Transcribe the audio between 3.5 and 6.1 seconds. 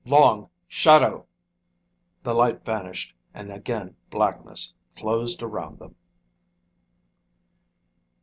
again blackness closed around them.